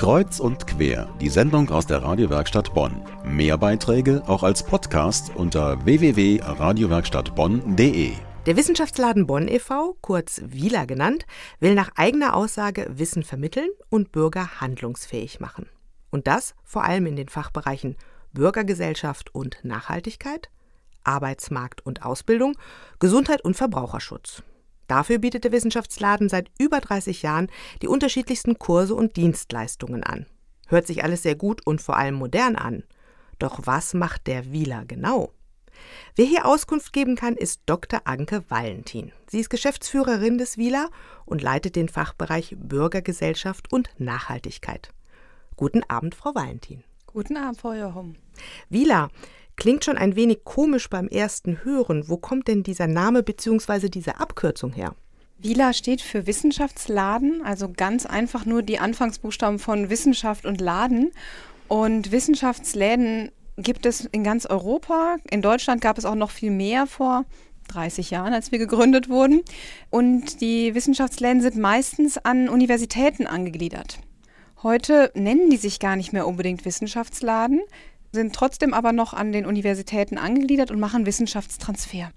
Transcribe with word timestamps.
Kreuz 0.00 0.40
und 0.40 0.66
quer, 0.66 1.08
die 1.20 1.28
Sendung 1.28 1.68
aus 1.68 1.86
der 1.86 2.02
Radiowerkstatt 2.02 2.72
Bonn. 2.72 3.02
Mehr 3.22 3.58
Beiträge 3.58 4.22
auch 4.26 4.42
als 4.42 4.62
Podcast 4.62 5.30
unter 5.34 5.84
www.radiowerkstattbonn.de. 5.84 8.12
Der 8.46 8.56
Wissenschaftsladen 8.56 9.26
Bonn 9.26 9.46
e.V., 9.46 9.98
kurz 10.00 10.40
WILA 10.42 10.86
genannt, 10.86 11.26
will 11.58 11.74
nach 11.74 11.90
eigener 11.96 12.34
Aussage 12.34 12.86
Wissen 12.88 13.24
vermitteln 13.24 13.68
und 13.90 14.10
Bürger 14.10 14.62
handlungsfähig 14.62 15.38
machen. 15.38 15.68
Und 16.08 16.26
das 16.26 16.54
vor 16.64 16.84
allem 16.84 17.04
in 17.04 17.16
den 17.16 17.28
Fachbereichen 17.28 17.98
Bürgergesellschaft 18.32 19.34
und 19.34 19.58
Nachhaltigkeit, 19.64 20.48
Arbeitsmarkt 21.04 21.84
und 21.84 22.06
Ausbildung, 22.06 22.56
Gesundheit 23.00 23.44
und 23.44 23.54
Verbraucherschutz. 23.54 24.42
Dafür 24.90 25.18
bietet 25.18 25.44
der 25.44 25.52
Wissenschaftsladen 25.52 26.28
seit 26.28 26.50
über 26.58 26.80
30 26.80 27.22
Jahren 27.22 27.46
die 27.80 27.86
unterschiedlichsten 27.86 28.58
Kurse 28.58 28.96
und 28.96 29.16
Dienstleistungen 29.16 30.02
an. 30.02 30.26
Hört 30.66 30.88
sich 30.88 31.04
alles 31.04 31.22
sehr 31.22 31.36
gut 31.36 31.64
und 31.64 31.80
vor 31.80 31.96
allem 31.96 32.16
modern 32.16 32.56
an. 32.56 32.82
Doch 33.38 33.60
was 33.66 33.94
macht 33.94 34.26
der 34.26 34.50
Wieler 34.50 34.84
genau? 34.84 35.32
Wer 36.16 36.26
hier 36.26 36.44
Auskunft 36.44 36.92
geben 36.92 37.14
kann, 37.14 37.36
ist 37.36 37.60
Dr. 37.66 38.00
Anke 38.02 38.42
Valentin. 38.48 39.12
Sie 39.28 39.38
ist 39.38 39.48
Geschäftsführerin 39.48 40.38
des 40.38 40.58
Wieler 40.58 40.90
und 41.24 41.40
leitet 41.40 41.76
den 41.76 41.88
Fachbereich 41.88 42.56
Bürgergesellschaft 42.58 43.72
und 43.72 43.90
Nachhaltigkeit. 43.98 44.90
Guten 45.54 45.84
Abend, 45.84 46.16
Frau 46.16 46.34
Valentin. 46.34 46.82
Guten 47.06 47.36
Abend, 47.36 47.60
Frau 47.60 47.74
Johom. 47.74 48.16
Wieler, 48.68 49.10
Klingt 49.60 49.84
schon 49.84 49.98
ein 49.98 50.16
wenig 50.16 50.44
komisch 50.44 50.88
beim 50.88 51.06
ersten 51.06 51.62
Hören. 51.64 52.08
Wo 52.08 52.16
kommt 52.16 52.48
denn 52.48 52.62
dieser 52.62 52.86
Name 52.86 53.22
bzw. 53.22 53.90
diese 53.90 54.18
Abkürzung 54.18 54.72
her? 54.72 54.94
WILA 55.36 55.74
steht 55.74 56.00
für 56.00 56.26
Wissenschaftsladen, 56.26 57.42
also 57.44 57.70
ganz 57.70 58.06
einfach 58.06 58.46
nur 58.46 58.62
die 58.62 58.78
Anfangsbuchstaben 58.78 59.58
von 59.58 59.90
Wissenschaft 59.90 60.46
und 60.46 60.62
Laden. 60.62 61.10
Und 61.68 62.10
Wissenschaftsläden 62.10 63.32
gibt 63.58 63.84
es 63.84 64.06
in 64.06 64.24
ganz 64.24 64.46
Europa. 64.46 65.16
In 65.30 65.42
Deutschland 65.42 65.82
gab 65.82 65.98
es 65.98 66.06
auch 66.06 66.14
noch 66.14 66.30
viel 66.30 66.50
mehr 66.50 66.86
vor 66.86 67.26
30 67.68 68.10
Jahren, 68.10 68.32
als 68.32 68.52
wir 68.52 68.58
gegründet 68.58 69.10
wurden. 69.10 69.42
Und 69.90 70.40
die 70.40 70.74
Wissenschaftsläden 70.74 71.42
sind 71.42 71.58
meistens 71.58 72.16
an 72.16 72.48
Universitäten 72.48 73.26
angegliedert. 73.26 73.98
Heute 74.62 75.10
nennen 75.14 75.50
die 75.50 75.58
sich 75.58 75.80
gar 75.80 75.96
nicht 75.96 76.14
mehr 76.14 76.26
unbedingt 76.26 76.64
Wissenschaftsladen 76.64 77.60
sind 78.12 78.34
trotzdem 78.34 78.74
aber 78.74 78.92
noch 78.92 79.14
an 79.14 79.32
den 79.32 79.46
Universitäten 79.46 80.18
angegliedert 80.18 80.70
und 80.70 80.80
machen 80.80 81.06
Wissenschaftstransfer. 81.06 82.10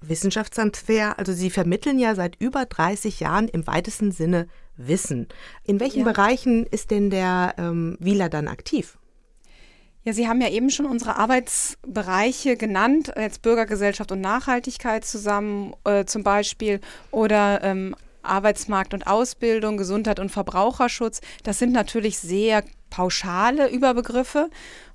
Wissenschaftstransfer, 0.00 1.18
also 1.18 1.32
Sie 1.32 1.50
vermitteln 1.50 1.98
ja 1.98 2.14
seit 2.14 2.36
über 2.40 2.66
30 2.66 3.20
Jahren 3.20 3.48
im 3.48 3.66
weitesten 3.66 4.12
Sinne 4.12 4.48
Wissen. 4.76 5.28
In 5.62 5.80
welchen 5.80 6.00
ja. 6.00 6.12
Bereichen 6.12 6.66
ist 6.66 6.90
denn 6.90 7.10
der 7.10 7.54
ähm, 7.58 7.96
Wieler 8.00 8.28
dann 8.28 8.48
aktiv? 8.48 8.98
Ja, 10.02 10.12
Sie 10.12 10.28
haben 10.28 10.42
ja 10.42 10.50
eben 10.50 10.68
schon 10.68 10.84
unsere 10.84 11.16
Arbeitsbereiche 11.16 12.56
genannt, 12.56 13.12
jetzt 13.16 13.40
Bürgergesellschaft 13.40 14.12
und 14.12 14.20
Nachhaltigkeit 14.20 15.04
zusammen 15.04 15.74
äh, 15.84 16.04
zum 16.04 16.22
Beispiel 16.22 16.80
oder 17.10 17.62
ähm, 17.62 17.96
Arbeitsmarkt 18.22 18.92
und 18.92 19.06
Ausbildung, 19.06 19.76
Gesundheit 19.76 20.18
und 20.18 20.30
Verbraucherschutz. 20.30 21.20
Das 21.42 21.58
sind 21.58 21.72
natürlich 21.72 22.18
sehr 22.18 22.64
pauschale 22.94 23.68
Überbegriffe 23.70 24.50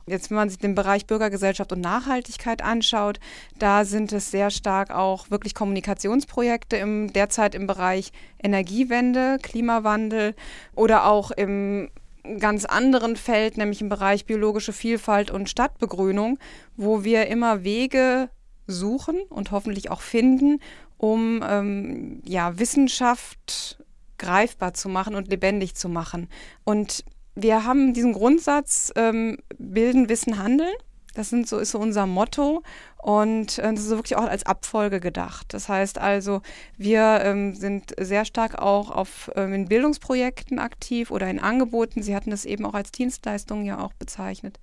Jetzt, 0.09 0.31
wenn 0.31 0.37
man 0.37 0.49
sich 0.49 0.57
den 0.57 0.73
Bereich 0.73 1.05
Bürgergesellschaft 1.05 1.71
und 1.71 1.81
Nachhaltigkeit 1.81 2.63
anschaut, 2.63 3.19
da 3.59 3.85
sind 3.85 4.11
es 4.11 4.31
sehr 4.31 4.49
stark 4.49 4.89
auch 4.89 5.29
wirklich 5.29 5.53
Kommunikationsprojekte 5.53 6.77
im, 6.77 7.13
derzeit 7.13 7.53
im 7.53 7.67
Bereich 7.67 8.11
Energiewende, 8.41 9.37
Klimawandel 9.39 10.33
oder 10.73 11.05
auch 11.05 11.29
im 11.29 11.91
ganz 12.39 12.65
anderen 12.65 13.17
Feld, 13.17 13.57
nämlich 13.57 13.81
im 13.81 13.89
Bereich 13.89 14.25
biologische 14.25 14.73
Vielfalt 14.73 15.29
und 15.29 15.47
Stadtbegrünung, 15.47 16.39
wo 16.75 17.03
wir 17.03 17.27
immer 17.27 17.63
Wege 17.63 18.29
suchen 18.65 19.21
und 19.29 19.51
hoffentlich 19.51 19.91
auch 19.91 20.01
finden, 20.01 20.59
um 20.97 21.43
ähm, 21.47 22.21
ja, 22.25 22.57
Wissenschaft 22.57 23.83
greifbar 24.17 24.73
zu 24.73 24.89
machen 24.89 25.13
und 25.13 25.29
lebendig 25.29 25.75
zu 25.75 25.87
machen. 25.87 26.29
Und 26.63 27.03
wir 27.35 27.65
haben 27.65 27.93
diesen 27.93 28.13
Grundsatz, 28.13 28.91
ähm, 28.95 29.37
bilden, 29.57 30.09
wissen, 30.09 30.39
handeln. 30.39 30.73
Das 31.15 31.29
sind 31.29 31.47
so, 31.47 31.57
ist 31.57 31.71
so 31.71 31.79
unser 31.79 32.05
Motto 32.05 32.63
und 32.97 33.57
äh, 33.57 33.73
das 33.73 33.85
ist 33.85 33.89
wirklich 33.89 34.15
auch 34.15 34.27
als 34.27 34.45
Abfolge 34.45 34.99
gedacht. 34.99 35.47
Das 35.53 35.67
heißt 35.67 35.97
also, 35.97 36.41
wir 36.77 37.21
ähm, 37.23 37.55
sind 37.55 37.93
sehr 37.99 38.25
stark 38.25 38.59
auch 38.59 38.91
auf, 38.91 39.31
ähm, 39.35 39.53
in 39.53 39.67
Bildungsprojekten 39.67 40.59
aktiv 40.59 41.09
oder 41.11 41.29
in 41.29 41.39
Angeboten. 41.39 42.03
Sie 42.03 42.15
hatten 42.15 42.29
das 42.29 42.45
eben 42.45 42.65
auch 42.65 42.73
als 42.73 42.91
Dienstleistung 42.91 43.65
ja 43.65 43.79
auch 43.79 43.93
bezeichnet 43.93 44.59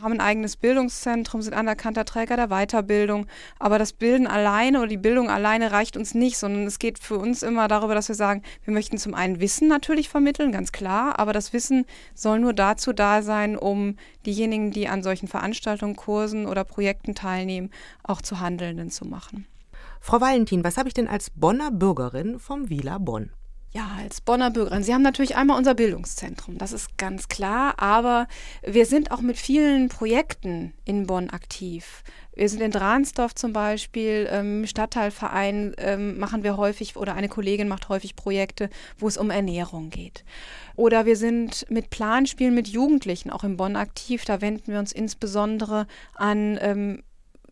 haben 0.00 0.12
ein 0.12 0.20
eigenes 0.20 0.56
Bildungszentrum, 0.56 1.40
sind 1.40 1.54
anerkannter 1.54 2.04
Träger 2.04 2.36
der 2.36 2.48
Weiterbildung. 2.48 3.26
Aber 3.58 3.78
das 3.78 3.92
Bilden 3.92 4.26
alleine 4.26 4.78
oder 4.78 4.88
die 4.88 4.96
Bildung 4.96 5.30
alleine 5.30 5.72
reicht 5.72 5.96
uns 5.96 6.14
nicht, 6.14 6.36
sondern 6.36 6.66
es 6.66 6.78
geht 6.78 6.98
für 6.98 7.16
uns 7.16 7.42
immer 7.42 7.66
darüber, 7.66 7.94
dass 7.94 8.08
wir 8.08 8.14
sagen, 8.14 8.42
wir 8.64 8.74
möchten 8.74 8.98
zum 8.98 9.14
einen 9.14 9.40
Wissen 9.40 9.68
natürlich 9.68 10.08
vermitteln, 10.08 10.52
ganz 10.52 10.72
klar, 10.72 11.18
aber 11.18 11.32
das 11.32 11.52
Wissen 11.52 11.86
soll 12.14 12.40
nur 12.40 12.52
dazu 12.52 12.92
da 12.92 13.22
sein, 13.22 13.56
um 13.56 13.96
diejenigen, 14.26 14.70
die 14.70 14.88
an 14.88 15.02
solchen 15.02 15.28
Veranstaltungen, 15.28 15.96
Kursen 15.96 16.46
oder 16.46 16.64
Projekten 16.64 17.14
teilnehmen, 17.14 17.70
auch 18.02 18.20
zu 18.20 18.40
Handelnden 18.40 18.90
zu 18.90 19.06
machen. 19.06 19.46
Frau 20.00 20.20
Valentin, 20.20 20.62
was 20.62 20.76
habe 20.76 20.88
ich 20.88 20.94
denn 20.94 21.08
als 21.08 21.30
Bonner 21.30 21.70
Bürgerin 21.70 22.38
vom 22.38 22.68
Wieler 22.68 23.00
Bonn? 23.00 23.30
Ja, 23.76 23.90
als 23.98 24.22
Bonner 24.22 24.50
Bürgerin. 24.50 24.82
Sie 24.82 24.94
haben 24.94 25.02
natürlich 25.02 25.36
einmal 25.36 25.58
unser 25.58 25.74
Bildungszentrum, 25.74 26.56
das 26.56 26.72
ist 26.72 26.96
ganz 26.96 27.28
klar, 27.28 27.74
aber 27.76 28.26
wir 28.62 28.86
sind 28.86 29.10
auch 29.10 29.20
mit 29.20 29.36
vielen 29.36 29.90
Projekten 29.90 30.72
in 30.86 31.06
Bonn 31.06 31.28
aktiv. 31.28 32.02
Wir 32.34 32.48
sind 32.48 32.62
in 32.62 32.70
Dransdorf 32.70 33.34
zum 33.34 33.52
Beispiel, 33.52 34.28
ähm, 34.30 34.66
Stadtteilverein 34.66 35.74
ähm, 35.76 36.18
machen 36.18 36.42
wir 36.42 36.56
häufig 36.56 36.96
oder 36.96 37.12
eine 37.12 37.28
Kollegin 37.28 37.68
macht 37.68 37.90
häufig 37.90 38.16
Projekte, 38.16 38.70
wo 38.96 39.08
es 39.08 39.18
um 39.18 39.28
Ernährung 39.28 39.90
geht. 39.90 40.24
Oder 40.74 41.04
wir 41.04 41.16
sind 41.16 41.66
mit 41.68 41.90
Planspielen 41.90 42.54
mit 42.54 42.68
Jugendlichen 42.68 43.28
auch 43.28 43.44
in 43.44 43.58
Bonn 43.58 43.76
aktiv. 43.76 44.24
Da 44.24 44.40
wenden 44.40 44.72
wir 44.72 44.78
uns 44.78 44.92
insbesondere 44.92 45.86
an 46.14 46.58
ähm, 46.62 47.02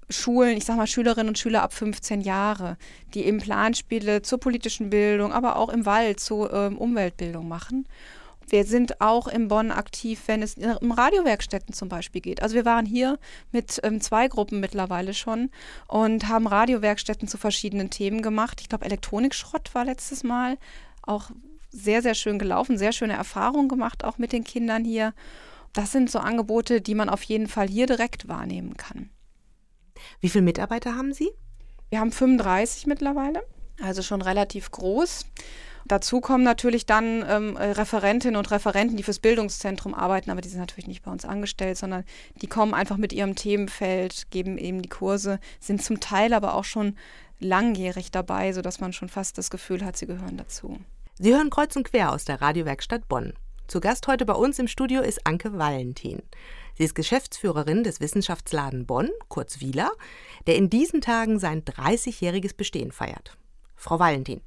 Schulen, 0.08 0.56
ich 0.56 0.64
sage 0.64 0.78
mal 0.78 0.86
Schülerinnen 0.86 1.28
und 1.28 1.38
Schüler 1.38 1.62
ab 1.62 1.72
15 1.72 2.20
Jahre, 2.20 2.76
die 3.14 3.24
eben 3.24 3.38
Planspiele 3.38 4.22
zur 4.22 4.38
politischen 4.38 4.90
Bildung, 4.90 5.32
aber 5.32 5.56
auch 5.56 5.68
im 5.68 5.86
Wald 5.86 6.20
zur 6.20 6.52
ähm, 6.52 6.78
Umweltbildung 6.78 7.48
machen. 7.48 7.86
Wir 8.48 8.64
sind 8.64 9.00
auch 9.00 9.26
in 9.26 9.48
Bonn 9.48 9.70
aktiv, 9.70 10.22
wenn 10.26 10.42
es 10.42 10.56
um 10.80 10.92
Radiowerkstätten 10.92 11.74
zum 11.74 11.88
Beispiel 11.88 12.20
geht. 12.20 12.42
Also 12.42 12.54
wir 12.54 12.64
waren 12.64 12.86
hier 12.86 13.18
mit 13.52 13.80
ähm, 13.82 14.00
zwei 14.00 14.28
Gruppen 14.28 14.60
mittlerweile 14.60 15.14
schon 15.14 15.50
und 15.88 16.28
haben 16.28 16.46
Radiowerkstätten 16.46 17.26
zu 17.26 17.38
verschiedenen 17.38 17.90
Themen 17.90 18.22
gemacht. 18.22 18.60
Ich 18.60 18.68
glaube, 18.68 18.84
Elektronikschrott 18.84 19.74
war 19.74 19.84
letztes 19.84 20.24
Mal 20.24 20.58
auch 21.02 21.30
sehr, 21.70 22.02
sehr 22.02 22.14
schön 22.14 22.38
gelaufen, 22.38 22.78
sehr 22.78 22.92
schöne 22.92 23.14
Erfahrungen 23.14 23.68
gemacht, 23.68 24.04
auch 24.04 24.18
mit 24.18 24.32
den 24.32 24.44
Kindern 24.44 24.84
hier. 24.84 25.14
Das 25.72 25.90
sind 25.90 26.10
so 26.10 26.20
Angebote, 26.20 26.80
die 26.80 26.94
man 26.94 27.08
auf 27.08 27.22
jeden 27.24 27.48
Fall 27.48 27.66
hier 27.66 27.86
direkt 27.86 28.28
wahrnehmen 28.28 28.76
kann. 28.76 29.10
Wie 30.20 30.28
viele 30.28 30.44
Mitarbeiter 30.44 30.94
haben 30.96 31.12
Sie? 31.12 31.30
Wir 31.90 32.00
haben 32.00 32.12
35 32.12 32.86
mittlerweile, 32.86 33.42
also 33.80 34.02
schon 34.02 34.22
relativ 34.22 34.70
groß. 34.70 35.26
Dazu 35.86 36.20
kommen 36.20 36.44
natürlich 36.44 36.86
dann 36.86 37.24
ähm, 37.28 37.56
Referentinnen 37.56 38.36
und 38.36 38.50
Referenten, 38.50 38.96
die 38.96 39.02
fürs 39.02 39.18
Bildungszentrum 39.18 39.94
arbeiten, 39.94 40.30
aber 40.30 40.40
die 40.40 40.48
sind 40.48 40.60
natürlich 40.60 40.86
nicht 40.86 41.04
bei 41.04 41.10
uns 41.10 41.26
angestellt, 41.26 41.76
sondern 41.76 42.04
die 42.40 42.46
kommen 42.46 42.72
einfach 42.72 42.96
mit 42.96 43.12
ihrem 43.12 43.34
Themenfeld, 43.34 44.30
geben 44.30 44.56
eben 44.56 44.80
die 44.80 44.88
Kurse, 44.88 45.40
sind 45.60 45.82
zum 45.82 46.00
Teil 46.00 46.32
aber 46.32 46.54
auch 46.54 46.64
schon 46.64 46.96
langjährig 47.38 48.10
dabei, 48.10 48.52
sodass 48.52 48.80
man 48.80 48.94
schon 48.94 49.10
fast 49.10 49.36
das 49.36 49.50
Gefühl 49.50 49.84
hat, 49.84 49.96
sie 49.96 50.06
gehören 50.06 50.38
dazu. 50.38 50.78
Sie 51.18 51.34
hören 51.34 51.50
kreuz 51.50 51.76
und 51.76 51.84
quer 51.84 52.12
aus 52.12 52.24
der 52.24 52.40
Radiowerkstatt 52.40 53.06
Bonn. 53.06 53.34
Zu 53.66 53.80
Gast 53.80 54.06
heute 54.08 54.26
bei 54.26 54.34
uns 54.34 54.58
im 54.58 54.68
Studio 54.68 55.00
ist 55.00 55.26
Anke 55.26 55.56
Valentin. 55.58 56.22
Sie 56.76 56.84
ist 56.84 56.94
Geschäftsführerin 56.94 57.82
des 57.82 57.98
Wissenschaftsladen 57.98 58.84
Bonn, 58.84 59.10
kurz 59.28 59.60
Wieler, 59.60 59.90
der 60.46 60.56
in 60.56 60.68
diesen 60.68 61.00
Tagen 61.00 61.38
sein 61.38 61.62
30-jähriges 61.64 62.54
Bestehen 62.54 62.92
feiert. 62.92 63.38
Frau 63.74 63.98
Valentin, 63.98 64.42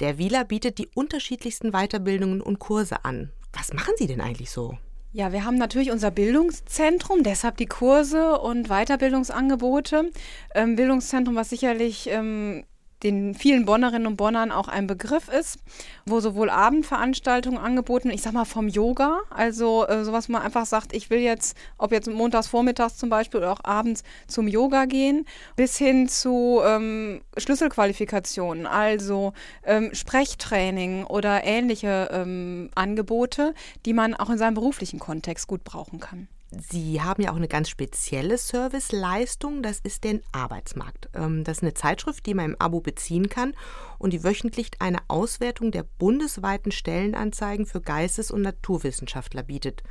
der 0.00 0.18
Wieler 0.18 0.44
bietet 0.44 0.76
die 0.78 0.88
unterschiedlichsten 0.94 1.72
Weiterbildungen 1.72 2.42
und 2.42 2.58
Kurse 2.58 3.06
an. 3.06 3.32
Was 3.54 3.72
machen 3.72 3.94
Sie 3.96 4.06
denn 4.06 4.20
eigentlich 4.20 4.50
so? 4.50 4.76
Ja, 5.12 5.32
wir 5.32 5.46
haben 5.46 5.56
natürlich 5.56 5.90
unser 5.90 6.10
Bildungszentrum, 6.10 7.22
deshalb 7.22 7.56
die 7.56 7.66
Kurse 7.66 8.38
und 8.38 8.68
Weiterbildungsangebote. 8.68 10.10
Ähm, 10.54 10.76
Bildungszentrum, 10.76 11.34
was 11.36 11.48
sicherlich 11.48 12.08
ähm, 12.10 12.64
den 13.02 13.34
vielen 13.34 13.64
Bonnerinnen 13.64 14.06
und 14.06 14.16
Bonnern 14.16 14.50
auch 14.50 14.68
ein 14.68 14.86
Begriff 14.86 15.28
ist, 15.28 15.58
wo 16.06 16.20
sowohl 16.20 16.50
Abendveranstaltungen 16.50 17.58
angeboten, 17.58 18.10
ich 18.10 18.22
sag 18.22 18.32
mal 18.32 18.44
vom 18.44 18.68
Yoga, 18.68 19.20
also 19.30 19.86
äh, 19.86 20.04
sowas 20.04 20.28
man 20.28 20.42
einfach 20.42 20.66
sagt, 20.66 20.92
ich 20.94 21.10
will 21.10 21.20
jetzt, 21.20 21.56
ob 21.76 21.92
jetzt 21.92 22.08
montags 22.08 22.48
vormittags 22.48 22.96
zum 22.96 23.08
Beispiel 23.08 23.40
oder 23.40 23.52
auch 23.52 23.64
abends 23.64 24.02
zum 24.26 24.48
Yoga 24.48 24.86
gehen, 24.86 25.26
bis 25.56 25.76
hin 25.78 26.08
zu 26.08 26.60
ähm, 26.64 27.20
Schlüsselqualifikationen, 27.36 28.66
also 28.66 29.32
ähm, 29.64 29.90
Sprechtraining 29.92 31.04
oder 31.04 31.44
ähnliche 31.44 32.08
ähm, 32.12 32.70
Angebote, 32.74 33.54
die 33.86 33.92
man 33.92 34.14
auch 34.14 34.30
in 34.30 34.38
seinem 34.38 34.54
beruflichen 34.54 34.98
Kontext 34.98 35.46
gut 35.46 35.64
brauchen 35.64 36.00
kann. 36.00 36.28
Sie 36.50 37.02
haben 37.02 37.22
ja 37.22 37.30
auch 37.30 37.36
eine 37.36 37.48
ganz 37.48 37.68
spezielle 37.68 38.38
Serviceleistung, 38.38 39.62
das 39.62 39.80
ist 39.80 40.04
den 40.04 40.22
Arbeitsmarkt. 40.32 41.10
Ähm, 41.14 41.44
das 41.44 41.58
ist 41.58 41.62
eine 41.62 41.74
Zeitschrift, 41.74 42.24
die 42.24 42.32
man 42.32 42.52
im 42.52 42.60
Abo 42.60 42.80
beziehen 42.80 43.28
kann 43.28 43.54
und 43.98 44.12
die 44.12 44.24
wöchentlich 44.24 44.70
eine 44.78 44.98
Auswertung 45.08 45.72
der 45.72 45.82
bundesweiten 45.82 46.72
Stellenanzeigen 46.72 47.66
für 47.66 47.82
Geistes- 47.82 48.30
und 48.30 48.42
Naturwissenschaftler 48.42 49.42
bietet. 49.42 49.82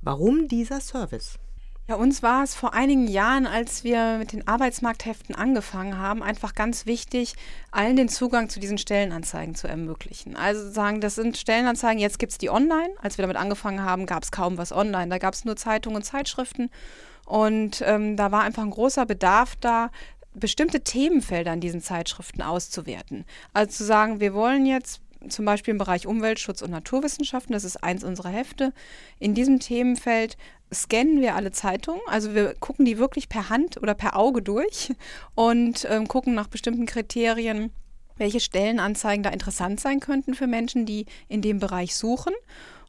Warum 0.00 0.48
dieser 0.48 0.80
Service? 0.80 1.38
Ja, 1.88 1.94
uns 1.94 2.22
war 2.22 2.44
es 2.44 2.54
vor 2.54 2.74
einigen 2.74 3.08
Jahren, 3.08 3.46
als 3.46 3.82
wir 3.82 4.18
mit 4.18 4.32
den 4.32 4.46
Arbeitsmarktheften 4.46 5.34
angefangen 5.34 5.96
haben, 5.96 6.22
einfach 6.22 6.54
ganz 6.54 6.84
wichtig, 6.84 7.32
allen 7.70 7.96
den 7.96 8.10
Zugang 8.10 8.50
zu 8.50 8.60
diesen 8.60 8.76
Stellenanzeigen 8.76 9.54
zu 9.54 9.68
ermöglichen. 9.68 10.36
Also 10.36 10.70
sagen, 10.70 11.00
das 11.00 11.14
sind 11.14 11.38
Stellenanzeigen, 11.38 11.98
jetzt 11.98 12.18
gibt 12.18 12.32
es 12.32 12.36
die 12.36 12.50
online. 12.50 12.90
Als 13.00 13.16
wir 13.16 13.22
damit 13.22 13.38
angefangen 13.38 13.82
haben, 13.82 14.04
gab 14.04 14.22
es 14.22 14.30
kaum 14.30 14.58
was 14.58 14.70
online. 14.70 15.08
Da 15.08 15.16
gab 15.16 15.32
es 15.32 15.46
nur 15.46 15.56
Zeitungen 15.56 15.96
und 15.96 16.02
Zeitschriften. 16.02 16.68
Und 17.24 17.82
ähm, 17.86 18.18
da 18.18 18.30
war 18.32 18.42
einfach 18.42 18.64
ein 18.64 18.70
großer 18.70 19.06
Bedarf 19.06 19.56
da, 19.56 19.90
bestimmte 20.34 20.82
Themenfelder 20.82 21.54
in 21.54 21.60
diesen 21.60 21.80
Zeitschriften 21.80 22.42
auszuwerten. 22.42 23.24
Also 23.54 23.70
zu 23.78 23.84
sagen, 23.84 24.20
wir 24.20 24.34
wollen 24.34 24.66
jetzt 24.66 25.00
zum 25.28 25.44
Beispiel 25.44 25.72
im 25.72 25.78
Bereich 25.78 26.06
Umweltschutz 26.06 26.62
und 26.62 26.70
Naturwissenschaften, 26.70 27.52
das 27.52 27.64
ist 27.64 27.82
eins 27.82 28.04
unserer 28.04 28.30
Hefte. 28.30 28.72
In 29.18 29.34
diesem 29.34 29.60
Themenfeld 29.60 30.36
scannen 30.72 31.20
wir 31.20 31.34
alle 31.34 31.50
Zeitungen, 31.50 32.00
also 32.06 32.34
wir 32.34 32.54
gucken 32.54 32.84
die 32.84 32.98
wirklich 32.98 33.28
per 33.28 33.48
Hand 33.48 33.82
oder 33.82 33.94
per 33.94 34.16
Auge 34.16 34.42
durch 34.42 34.92
und 35.34 35.86
ähm, 35.90 36.08
gucken 36.08 36.34
nach 36.34 36.48
bestimmten 36.48 36.86
Kriterien, 36.86 37.70
welche 38.16 38.40
Stellenanzeigen 38.40 39.22
da 39.22 39.30
interessant 39.30 39.80
sein 39.80 40.00
könnten 40.00 40.34
für 40.34 40.46
Menschen, 40.46 40.86
die 40.86 41.06
in 41.28 41.40
dem 41.40 41.58
Bereich 41.58 41.94
suchen, 41.94 42.34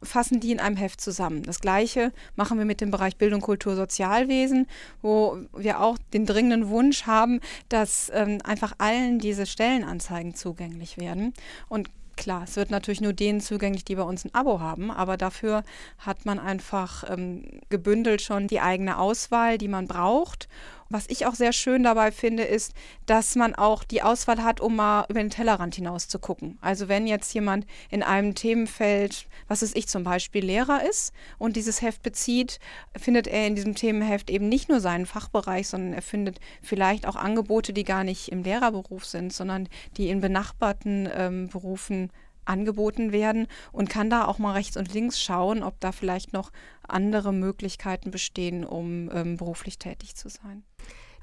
fassen 0.02 0.40
die 0.40 0.50
in 0.50 0.60
einem 0.60 0.76
Heft 0.76 1.00
zusammen. 1.00 1.42
Das 1.42 1.60
gleiche 1.60 2.12
machen 2.34 2.58
wir 2.58 2.64
mit 2.64 2.80
dem 2.80 2.90
Bereich 2.90 3.16
Bildung, 3.16 3.40
Kultur, 3.40 3.76
Sozialwesen, 3.76 4.66
wo 5.02 5.38
wir 5.54 5.80
auch 5.80 5.98
den 6.12 6.26
dringenden 6.26 6.68
Wunsch 6.68 7.06
haben, 7.06 7.40
dass 7.68 8.10
ähm, 8.14 8.38
einfach 8.44 8.72
allen 8.78 9.18
diese 9.18 9.46
Stellenanzeigen 9.46 10.34
zugänglich 10.34 10.98
werden. 10.98 11.34
Und 11.68 11.90
Klar, 12.16 12.44
es 12.44 12.56
wird 12.56 12.70
natürlich 12.70 13.00
nur 13.00 13.12
denen 13.12 13.40
zugänglich, 13.40 13.84
die 13.84 13.94
bei 13.94 14.02
uns 14.02 14.24
ein 14.24 14.34
Abo 14.34 14.60
haben, 14.60 14.90
aber 14.90 15.16
dafür 15.16 15.62
hat 15.98 16.26
man 16.26 16.38
einfach 16.38 17.04
ähm, 17.08 17.60
gebündelt 17.68 18.22
schon 18.22 18.46
die 18.46 18.60
eigene 18.60 18.98
Auswahl, 18.98 19.58
die 19.58 19.68
man 19.68 19.86
braucht. 19.86 20.48
Was 20.92 21.06
ich 21.08 21.24
auch 21.24 21.36
sehr 21.36 21.52
schön 21.52 21.84
dabei 21.84 22.10
finde, 22.10 22.42
ist, 22.42 22.72
dass 23.06 23.36
man 23.36 23.54
auch 23.54 23.84
die 23.84 24.02
Auswahl 24.02 24.42
hat, 24.42 24.60
um 24.60 24.74
mal 24.74 25.06
über 25.08 25.20
den 25.20 25.30
Tellerrand 25.30 25.76
hinaus 25.76 26.08
zu 26.08 26.18
gucken. 26.18 26.58
Also 26.60 26.88
wenn 26.88 27.06
jetzt 27.06 27.32
jemand 27.32 27.64
in 27.90 28.02
einem 28.02 28.34
Themenfeld, 28.34 29.28
was 29.46 29.62
ist 29.62 29.76
ich 29.76 29.86
zum 29.86 30.02
Beispiel, 30.02 30.44
Lehrer 30.44 30.82
ist 30.84 31.12
und 31.38 31.54
dieses 31.54 31.80
Heft 31.80 32.02
bezieht, 32.02 32.58
findet 32.96 33.28
er 33.28 33.46
in 33.46 33.54
diesem 33.54 33.76
Themenheft 33.76 34.30
eben 34.30 34.48
nicht 34.48 34.68
nur 34.68 34.80
seinen 34.80 35.06
Fachbereich, 35.06 35.68
sondern 35.68 35.92
er 35.92 36.02
findet 36.02 36.40
vielleicht 36.60 37.06
auch 37.06 37.14
Angebote, 37.14 37.72
die 37.72 37.84
gar 37.84 38.02
nicht 38.02 38.32
im 38.32 38.42
Lehrerberuf 38.42 39.04
sind, 39.04 39.32
sondern 39.32 39.68
die 39.96 40.08
in 40.08 40.20
benachbarten 40.20 41.08
ähm, 41.14 41.48
Berufen 41.50 42.10
angeboten 42.50 43.12
werden 43.12 43.46
und 43.72 43.88
kann 43.88 44.10
da 44.10 44.26
auch 44.26 44.38
mal 44.38 44.52
rechts 44.52 44.76
und 44.76 44.92
links 44.92 45.22
schauen, 45.22 45.62
ob 45.62 45.80
da 45.80 45.92
vielleicht 45.92 46.32
noch 46.32 46.50
andere 46.86 47.32
Möglichkeiten 47.32 48.10
bestehen, 48.10 48.64
um 48.64 49.10
ähm, 49.12 49.36
beruflich 49.36 49.78
tätig 49.78 50.16
zu 50.16 50.28
sein. 50.28 50.64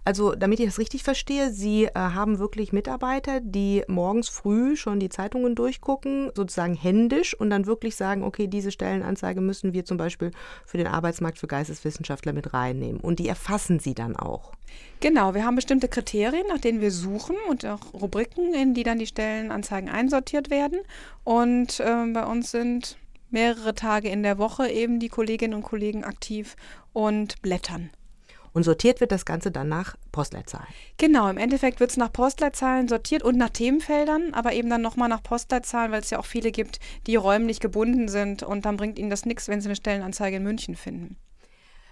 Also, 0.08 0.36
damit 0.36 0.62
ich 0.62 0.68
das 0.68 0.80
richtig 0.80 1.04
verstehe, 1.04 1.52
Sie 1.52 1.84
äh, 1.84 1.92
haben 1.94 2.40
wirklich 2.40 2.72
Mitarbeiter, 2.72 3.42
die 3.42 3.84
morgens 3.90 4.30
früh 4.30 4.78
schon 4.78 5.02
die 5.02 5.10
Zeitungen 5.10 5.54
durchgucken, 5.54 6.32
sozusagen 6.34 6.76
händisch 6.76 7.34
und 7.38 7.50
dann 7.50 7.66
wirklich 7.66 7.98
sagen, 7.98 8.24
okay, 8.24 8.48
diese 8.48 8.72
Stellenanzeige 8.72 9.42
müssen 9.42 9.74
wir 9.74 9.84
zum 9.84 9.98
Beispiel 9.98 10.32
für 10.66 10.78
den 10.78 10.88
Arbeitsmarkt 10.88 11.38
für 11.40 11.48
Geisteswissenschaftler 11.48 12.32
mit 12.32 12.54
reinnehmen. 12.54 13.02
Und 13.02 13.20
die 13.20 13.28
erfassen 13.28 13.80
Sie 13.80 13.96
dann 13.96 14.16
auch. 14.16 14.54
Genau, 15.02 15.34
wir 15.34 15.44
haben 15.44 15.58
bestimmte 15.58 15.90
Kriterien, 15.90 16.48
nach 16.48 16.60
denen 16.60 16.80
wir 16.80 16.92
suchen 16.92 17.36
und 17.50 17.66
auch 17.66 17.94
Rubriken, 17.94 18.54
in 18.54 18.74
die 18.74 18.84
dann 18.84 19.00
die 19.00 19.08
Stellenanzeigen 19.08 19.90
einsortiert 19.90 20.50
werden. 20.50 20.80
Und 21.26 21.82
äh, 21.82 22.06
bei 22.14 22.24
uns 22.24 22.52
sind 22.52 22.98
mehrere 23.30 23.76
Tage 23.76 24.08
in 24.08 24.24
der 24.24 24.38
Woche 24.38 24.70
eben 24.70 25.02
die 25.02 25.10
Kolleginnen 25.10 25.54
und 25.54 25.64
Kollegen 25.64 26.06
aktiv 26.06 26.56
und 26.94 27.42
blättern. 27.42 27.90
Und 28.58 28.64
sortiert 28.64 29.02
wird 29.02 29.12
das 29.12 29.24
Ganze 29.24 29.52
dann 29.52 29.70
nach 29.70 29.96
Postleitzahlen. 30.12 30.66
Genau, 30.98 31.30
im 31.30 31.38
Endeffekt 31.38 31.80
wird 31.80 31.92
es 31.92 31.98
nach 31.98 32.12
Postleitzahlen 32.12 32.88
sortiert 32.88 33.22
und 33.22 33.38
nach 33.38 33.52
Themenfeldern, 33.52 34.34
aber 34.34 34.54
eben 34.54 34.68
dann 34.68 34.82
nochmal 34.82 35.10
nach 35.10 35.22
Postleitzahlen, 35.22 35.92
weil 35.92 36.02
es 36.02 36.10
ja 36.10 36.18
auch 36.18 36.26
viele 36.26 36.52
gibt, 36.52 36.80
die 37.06 37.18
räumlich 37.18 37.60
gebunden 37.60 38.08
sind 38.08 38.42
und 38.42 38.66
dann 38.66 38.76
bringt 38.76 38.98
ihnen 38.98 39.12
das 39.12 39.28
nichts, 39.28 39.48
wenn 39.48 39.62
sie 39.62 39.68
eine 39.68 39.76
Stellenanzeige 39.76 40.38
in 40.38 40.44
München 40.44 40.76
finden. 40.76 41.18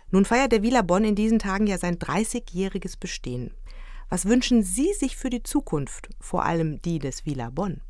Nun 0.09 0.25
feiert 0.25 0.53
der 0.53 0.63
Wieler 0.63 0.81
Bonn 0.81 1.03
in 1.03 1.13
diesen 1.13 1.37
Tagen 1.37 1.67
ja 1.67 1.77
sein 1.77 1.99
30-jähriges 1.99 2.99
Bestehen. 2.99 3.51
Was 4.09 4.25
wünschen 4.25 4.63
Sie 4.63 4.91
sich 4.93 5.17
für 5.17 5.29
die 5.29 5.43
Zukunft, 5.43 6.09
vor 6.19 6.45
allem 6.45 6.81
die 6.81 6.97
des 6.97 7.27
Wieler 7.27 7.51
Bonn? 7.51 7.81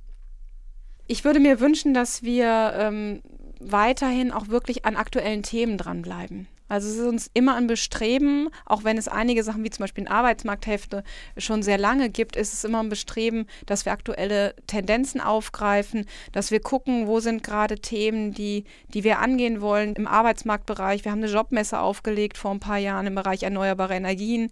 Ich 1.07 1.23
würde 1.23 1.39
mir 1.39 1.61
wünschen, 1.61 1.93
dass 1.93 2.23
wir 2.23 2.73
ähm, 2.75 3.21
weiterhin 3.61 4.33
auch 4.33 4.49
wirklich 4.49 4.83
an 4.83 4.97
aktuellen 4.97 5.43
Themen 5.43 5.77
dranbleiben. 5.77 6.49
Also 6.67 6.89
es 6.89 6.95
ist 6.95 7.05
uns 7.05 7.29
immer 7.33 7.55
ein 7.55 7.67
Bestreben, 7.67 8.49
auch 8.65 8.83
wenn 8.83 8.97
es 8.97 9.07
einige 9.07 9.43
Sachen 9.43 9.63
wie 9.63 9.69
zum 9.69 9.83
Beispiel 9.83 10.05
in 10.05 10.09
Arbeitsmarkthefte 10.09 11.03
schon 11.37 11.61
sehr 11.61 11.77
lange 11.77 12.09
gibt, 12.09 12.35
ist 12.35 12.53
es 12.53 12.63
immer 12.63 12.81
ein 12.81 12.89
Bestreben, 12.89 13.45
dass 13.65 13.85
wir 13.85 13.91
aktuelle 13.91 14.55
Tendenzen 14.65 15.21
aufgreifen, 15.21 16.05
dass 16.31 16.49
wir 16.49 16.59
gucken, 16.59 17.07
wo 17.07 17.19
sind 17.19 17.43
gerade 17.43 17.79
Themen, 17.79 18.33
die, 18.33 18.65
die 18.93 19.03
wir 19.03 19.19
angehen 19.19 19.61
wollen 19.61 19.93
im 19.93 20.07
Arbeitsmarktbereich. 20.07 21.05
Wir 21.05 21.11
haben 21.11 21.23
eine 21.23 21.31
Jobmesse 21.31 21.79
aufgelegt 21.79 22.37
vor 22.37 22.51
ein 22.51 22.59
paar 22.59 22.79
Jahren 22.79 23.07
im 23.07 23.15
Bereich 23.15 23.43
erneuerbare 23.43 23.95
Energien 23.95 24.49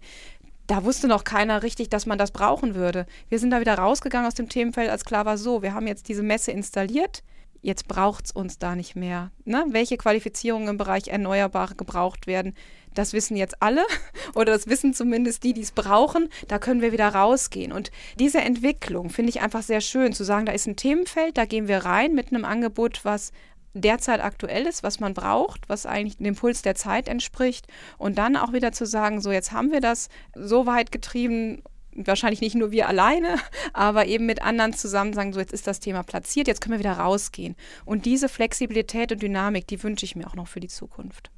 da 0.66 0.82
wusste 0.82 1.08
noch 1.08 1.24
keiner 1.24 1.62
richtig, 1.62 1.90
dass 1.90 2.06
man 2.06 2.16
das 2.16 2.30
brauchen 2.30 2.74
würde. 2.74 3.04
Wir 3.28 3.38
sind 3.38 3.50
da 3.50 3.60
wieder 3.60 3.74
rausgegangen 3.74 4.26
aus 4.26 4.32
dem 4.32 4.48
Themenfeld, 4.48 4.88
als 4.88 5.04
klar 5.04 5.26
war, 5.26 5.36
so, 5.36 5.60
wir 5.60 5.74
haben 5.74 5.86
jetzt 5.86 6.08
diese 6.08 6.22
Messe 6.22 6.52
installiert 6.52 7.22
jetzt 7.64 7.88
braucht 7.88 8.26
es 8.26 8.32
uns 8.32 8.58
da 8.58 8.76
nicht 8.76 8.94
mehr. 8.94 9.30
Ne? 9.44 9.64
Welche 9.70 9.96
Qualifizierungen 9.96 10.68
im 10.68 10.76
Bereich 10.76 11.08
Erneuerbare 11.08 11.74
gebraucht 11.74 12.26
werden, 12.26 12.54
das 12.92 13.14
wissen 13.14 13.36
jetzt 13.36 13.62
alle 13.62 13.82
oder 14.34 14.52
das 14.52 14.68
wissen 14.68 14.92
zumindest 14.92 15.42
die, 15.42 15.54
die 15.54 15.62
es 15.62 15.72
brauchen. 15.72 16.28
Da 16.46 16.58
können 16.58 16.82
wir 16.82 16.92
wieder 16.92 17.08
rausgehen. 17.08 17.72
Und 17.72 17.90
diese 18.18 18.42
Entwicklung 18.42 19.08
finde 19.08 19.30
ich 19.30 19.40
einfach 19.40 19.62
sehr 19.62 19.80
schön, 19.80 20.12
zu 20.12 20.24
sagen, 20.24 20.44
da 20.44 20.52
ist 20.52 20.66
ein 20.66 20.76
Themenfeld, 20.76 21.38
da 21.38 21.46
gehen 21.46 21.66
wir 21.66 21.78
rein 21.78 22.14
mit 22.14 22.28
einem 22.28 22.44
Angebot, 22.44 23.04
was 23.04 23.32
derzeit 23.72 24.22
aktuell 24.22 24.66
ist, 24.66 24.82
was 24.82 25.00
man 25.00 25.14
braucht, 25.14 25.68
was 25.68 25.86
eigentlich 25.86 26.18
dem 26.18 26.36
Puls 26.36 26.62
der 26.62 26.76
Zeit 26.76 27.08
entspricht 27.08 27.66
und 27.98 28.18
dann 28.18 28.36
auch 28.36 28.52
wieder 28.52 28.72
zu 28.72 28.86
sagen, 28.86 29.20
so 29.20 29.32
jetzt 29.32 29.52
haben 29.52 29.72
wir 29.72 29.80
das 29.80 30.10
so 30.34 30.66
weit 30.66 30.92
getrieben 30.92 31.62
wahrscheinlich 31.94 32.40
nicht 32.40 32.54
nur 32.54 32.70
wir 32.70 32.88
alleine, 32.88 33.36
aber 33.72 34.06
eben 34.06 34.26
mit 34.26 34.42
anderen 34.42 34.72
zusammen 34.72 35.12
sagen, 35.12 35.32
so 35.32 35.40
jetzt 35.40 35.52
ist 35.52 35.66
das 35.66 35.80
Thema 35.80 36.02
platziert, 36.02 36.48
jetzt 36.48 36.60
können 36.60 36.74
wir 36.74 36.78
wieder 36.78 36.98
rausgehen. 36.98 37.56
Und 37.84 38.06
diese 38.06 38.28
Flexibilität 38.28 39.12
und 39.12 39.22
Dynamik, 39.22 39.66
die 39.66 39.82
wünsche 39.82 40.04
ich 40.04 40.16
mir 40.16 40.26
auch 40.26 40.34
noch 40.34 40.48
für 40.48 40.60
die 40.60 40.68
Zukunft. 40.68 41.30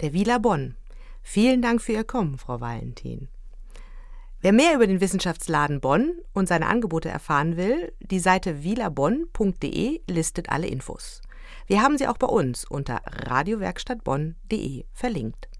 Der 0.00 0.12
Wieler 0.12 0.38
Bonn. 0.38 0.76
Vielen 1.22 1.60
Dank 1.60 1.82
für 1.82 1.92
Ihr 1.92 2.04
Kommen, 2.04 2.38
Frau 2.38 2.60
Valentin. 2.60 3.28
Wer 4.42 4.52
mehr 4.52 4.74
über 4.74 4.86
den 4.86 5.02
Wissenschaftsladen 5.02 5.82
Bonn 5.82 6.12
und 6.32 6.48
seine 6.48 6.66
Angebote 6.66 7.10
erfahren 7.10 7.58
will, 7.58 7.92
die 8.00 8.20
Seite 8.20 8.62
wielerbonn.de 8.62 10.00
listet 10.08 10.48
alle 10.48 10.66
Infos. 10.66 11.20
Wir 11.66 11.82
haben 11.82 11.98
sie 11.98 12.08
auch 12.08 12.16
bei 12.16 12.26
uns 12.26 12.64
unter 12.64 13.02
radiowerkstattbonn.de 13.04 14.86
verlinkt. 14.94 15.50